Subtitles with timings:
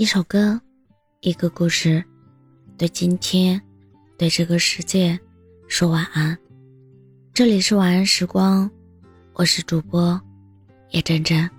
[0.00, 0.60] 一首歌，
[1.22, 2.04] 一个故事，
[2.76, 3.60] 对今天，
[4.16, 5.18] 对这个世界
[5.66, 6.38] 说晚安。
[7.34, 8.70] 这里是晚安时光，
[9.32, 10.20] 我是主播
[10.92, 11.50] 叶真真。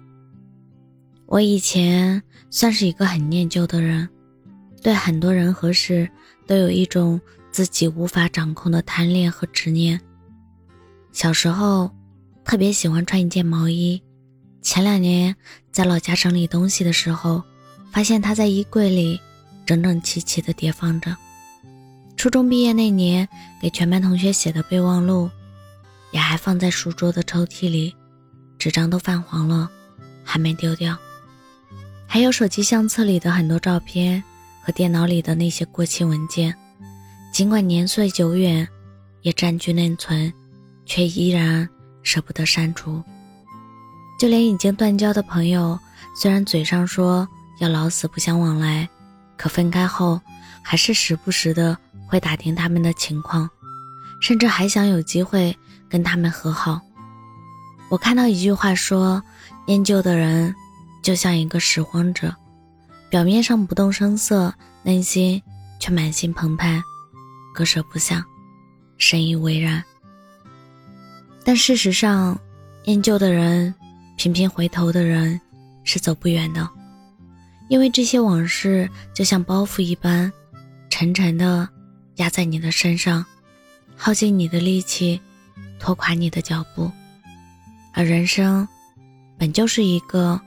[1.25, 4.07] 我以前算是一个很念旧的人，
[4.81, 6.09] 对很多人和事
[6.47, 7.19] 都有一种
[7.51, 9.99] 自己无法掌控的贪恋和执念。
[11.11, 11.93] 小时候，
[12.45, 14.01] 特别喜欢穿一件毛衣，
[14.61, 15.35] 前两年
[15.73, 17.43] 在老家整理东西的时候。
[17.91, 19.19] 发现他在衣柜里
[19.65, 21.15] 整整齐齐地叠放着。
[22.15, 23.27] 初中毕业那年，
[23.61, 25.29] 给全班同学写的备忘录，
[26.11, 27.95] 也还放在书桌的抽屉里，
[28.57, 29.69] 纸张都泛黄了，
[30.23, 30.97] 还没丢掉。
[32.05, 34.21] 还有手机相册里的很多照片
[34.63, 36.53] 和电脑里的那些过期文件，
[37.31, 38.67] 尽管年岁久远，
[39.21, 40.33] 也占据内存，
[40.85, 41.67] 却依然
[42.03, 43.01] 舍不得删除。
[44.19, 45.79] 就连已经断交的朋友，
[46.15, 47.27] 虽然嘴上说。
[47.59, 48.87] 要老死不相往来，
[49.37, 50.19] 可分开后
[50.61, 53.49] 还是时不时的会打听他们的情况，
[54.21, 55.55] 甚至还想有机会
[55.89, 56.79] 跟他们和好。
[57.89, 59.21] 我看到一句话说
[59.65, 60.53] ：“念旧的人
[61.01, 62.35] 就像一个拾荒者，
[63.09, 65.41] 表面上不动声色，内心
[65.79, 66.81] 却满心澎湃，
[67.53, 68.23] 割舍不下，
[68.97, 69.83] 深以为然。”
[71.43, 72.39] 但事实上，
[72.85, 73.73] 念旧的人，
[74.17, 75.41] 频频回头的人，
[75.83, 76.69] 是走不远的。
[77.69, 80.31] 因为这些往事就像包袱一般，
[80.89, 81.69] 沉沉的
[82.15, 83.23] 压在你的身上，
[83.95, 85.21] 耗尽你的力气，
[85.79, 86.91] 拖垮你的脚步。
[87.93, 88.67] 而人生，
[89.37, 90.41] 本就是一个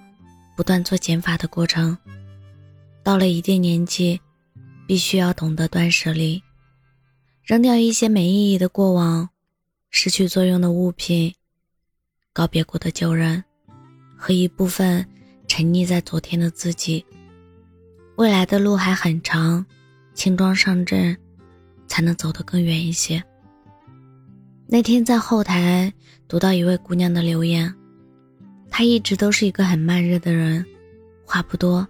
[0.56, 1.97] 不断做减法的过程。
[3.05, 4.20] 到了一定年纪，
[4.89, 6.43] 必须要懂得断舍离，
[7.45, 9.28] 扔掉一些没意义的过往，
[9.91, 11.33] 失去作用的物品，
[12.33, 13.45] 告别过的旧人，
[14.17, 15.09] 和一部分。
[15.48, 17.05] 沉溺在昨天的自己，
[18.16, 19.64] 未来的路还很长，
[20.14, 21.16] 轻装上阵，
[21.86, 23.22] 才能走得更远一些。
[24.66, 25.92] 那天在后台
[26.28, 27.75] 读到一位姑娘的留言，
[28.70, 30.64] 她一直都是一个很慢热的人，
[31.25, 31.87] 话不多。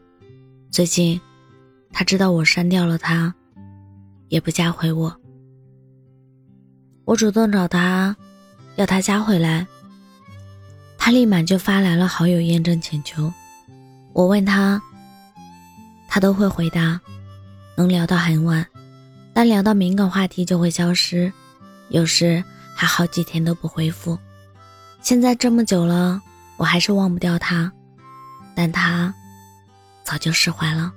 [0.70, 1.20] 最近，
[1.92, 3.34] 她知道我删掉了她，
[4.28, 5.14] 也不加回我。
[7.04, 8.16] 我主动找她，
[8.76, 9.66] 要她加回来，
[10.96, 13.32] 她立马就发来了好友验证请求。
[14.12, 14.80] 我问他，
[16.14, 17.00] 他都会回答，
[17.74, 18.66] 能聊到很晚，
[19.32, 21.32] 但聊到敏感话题就会消失，
[21.88, 22.44] 有时
[22.76, 24.18] 还好几天都不回复。
[25.00, 26.20] 现在这么久了，
[26.58, 27.72] 我还是忘不掉他，
[28.54, 29.14] 但他
[30.04, 30.92] 早就释怀了。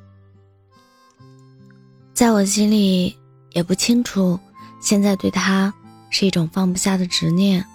[2.13, 3.17] 在我心里
[3.53, 4.37] 也不清楚，
[4.81, 5.73] 现在对他
[6.09, 7.65] 是一种放不下的执念，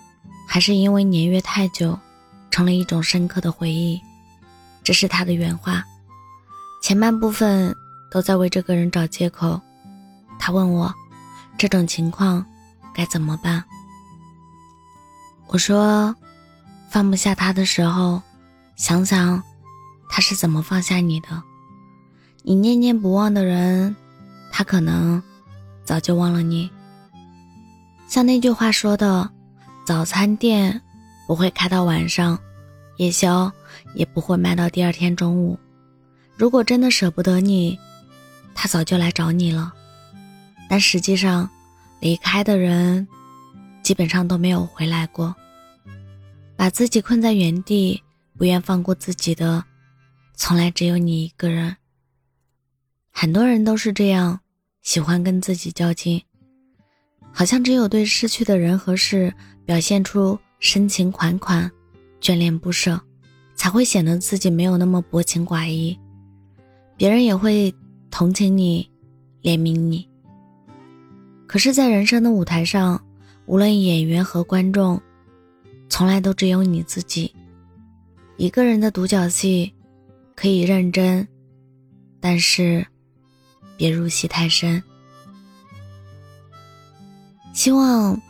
[0.46, 1.98] 还是因为年月太久，
[2.50, 3.98] 成了一种深刻的回忆。
[4.84, 5.82] 这是他的原话，
[6.80, 7.74] 前半部分
[8.10, 9.60] 都在为这个人找借口。
[10.38, 10.92] 他问我，
[11.58, 12.44] 这种情况
[12.94, 13.62] 该怎么办？
[15.48, 16.14] 我说，
[16.88, 18.22] 放不下他的时候，
[18.76, 19.42] 想想
[20.08, 21.42] 他是怎么放下你的。
[22.42, 23.94] 你念念不忘的人，
[24.50, 25.22] 他可能
[25.84, 26.70] 早就忘了你。
[28.08, 29.30] 像那句话说的，
[29.84, 30.80] 早餐店
[31.26, 32.38] 不会开到晚上。
[32.96, 33.50] 夜宵
[33.94, 35.58] 也不会卖到第二天中午。
[36.40, 37.78] 如果真的舍不得你，
[38.54, 39.74] 他早就来找你了。
[40.70, 41.46] 但实际上，
[42.00, 43.06] 离开的人
[43.82, 45.36] 基本上都没有回来过。
[46.56, 48.02] 把自己困在原地，
[48.38, 49.62] 不愿放过自己的，
[50.34, 51.76] 从来只有你一个人。
[53.10, 54.40] 很多人都是这样，
[54.80, 56.22] 喜欢跟自己较劲，
[57.30, 59.30] 好像只有对失去的人和事
[59.66, 61.70] 表现出深情款款。
[62.18, 62.98] 眷恋不舍，
[63.54, 65.98] 才会显得自己没有那么薄情寡义，
[67.00, 67.74] 别人也会
[68.10, 68.86] 同情你，
[69.42, 70.06] 怜悯你。
[71.46, 73.02] 可是，在人生的舞台上，
[73.46, 75.00] 无论演员和观众，
[75.88, 77.34] 从来都只有你自己。
[78.36, 79.72] 一个人的独角戏，
[80.36, 81.26] 可以认真，
[82.20, 82.86] 但是
[83.78, 84.82] 别入戏太深。
[87.54, 88.20] 希望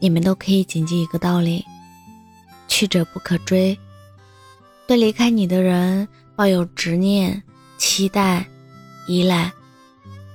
[0.00, 1.64] 你们都可以谨记一个道理。
[2.66, 3.78] 去者不可追，
[4.88, 7.40] 对离开你的人抱有执念、
[7.86, 8.44] 期待、
[9.06, 9.52] 依赖，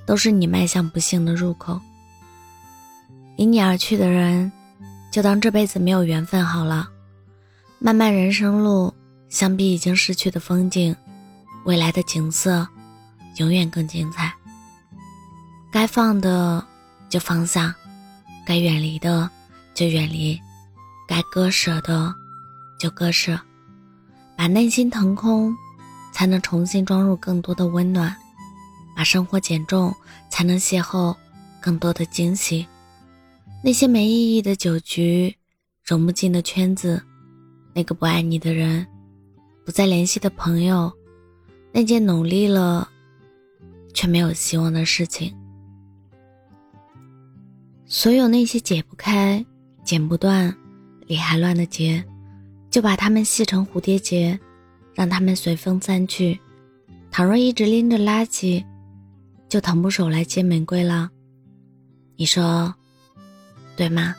[0.06, 1.78] 都是你迈向不幸的入口。
[3.36, 4.50] 离你而去的人，
[5.12, 6.88] 就当这辈子没有缘分好了。
[7.78, 8.92] 漫漫人生路，
[9.28, 10.96] 相比已经失去的风景，
[11.64, 12.66] 未来的景色
[13.36, 14.32] 永远更精彩。
[15.70, 16.66] 该放的
[17.10, 17.74] 就放下，
[18.46, 19.28] 该远离的
[19.74, 20.40] 就远离，
[21.06, 22.14] 该割舍的。
[22.78, 23.38] 就割舍，
[24.36, 25.54] 把内心腾空，
[26.12, 28.14] 才能重新装入更多的温暖；
[28.94, 29.94] 把生活减重，
[30.30, 31.16] 才能邂逅
[31.60, 32.66] 更多的惊喜。
[33.64, 35.34] 那些没意义的酒局，
[35.84, 37.02] 融不进的圈子，
[37.74, 38.86] 那个不爱你的人，
[39.64, 40.92] 不再联系的朋友，
[41.72, 42.88] 那件努力了
[43.94, 45.32] 却没有希望的事情，
[47.86, 49.44] 所有那些解不开、
[49.84, 50.54] 剪不断、
[51.06, 52.04] 理还乱的结，
[52.68, 54.38] 就把它们系成蝴蝶结，
[54.94, 56.38] 让他们随风散去。
[57.10, 58.64] 倘若一直拎着垃圾，
[59.48, 61.10] 就腾不出手来接玫瑰了。
[62.16, 62.74] 你说？
[63.76, 64.14] 对吗？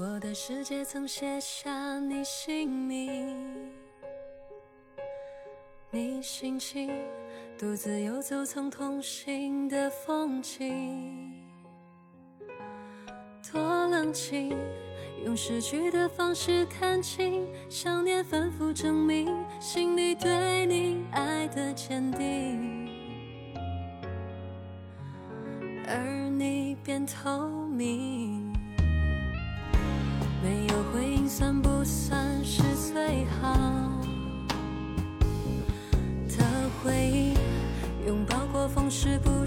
[0.00, 3.34] 我的世界曾写下你姓名，
[5.90, 6.88] 你心情
[7.58, 11.32] 独自游走曾同行的风景，
[13.50, 14.56] 多冷清，
[15.24, 22.88] 用失去的方式看清，想念反复证明心里对你爱的坚定，
[25.88, 28.47] 而你变透明。
[30.48, 33.52] 没有回应算不算是最好
[36.26, 37.34] 的回忆？
[38.06, 39.37] 拥抱过风是不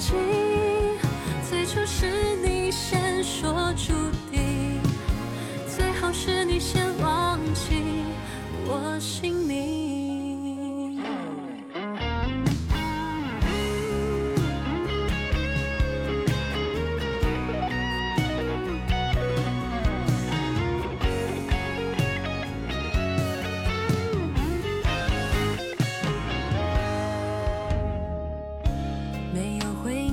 [0.00, 0.49] 情。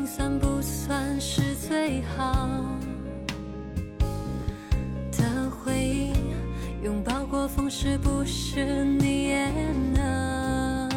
[0.07, 2.48] 算不算是最好
[5.12, 6.13] 的回忆，
[6.82, 9.51] 拥抱过风是不是你也
[9.93, 10.89] 能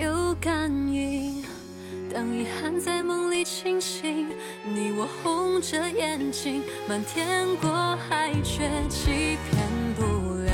[0.00, 1.42] 有感应？
[2.14, 4.28] 当遗憾在梦里清醒，
[4.64, 10.04] 你我红着眼睛，瞒天过海却欺骗不
[10.44, 10.52] 了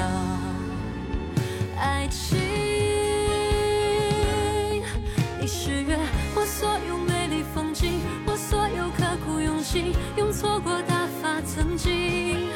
[1.78, 2.38] 爱情。
[5.38, 5.98] 你是月，
[6.34, 6.99] 我所有。
[10.16, 12.48] 用错过打发曾经，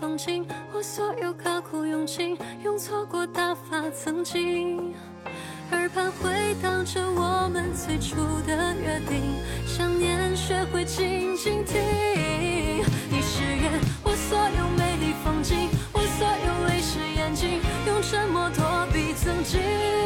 [0.00, 0.46] 风景。
[0.72, 4.94] 我所有刻苦用情，用错过打发曾经，
[5.72, 9.22] 耳畔回荡着我们最初的约定，
[9.66, 11.80] 想念学会静静听。
[13.10, 13.70] 你是月，
[14.04, 19.97] 我所有美丽风景，我所有泪湿眼睛，用沉默躲避曾经。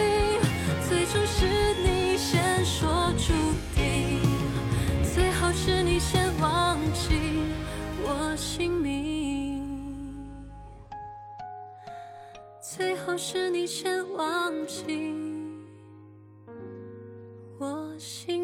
[13.12, 15.12] 好是你先忘记
[17.58, 18.41] 我心。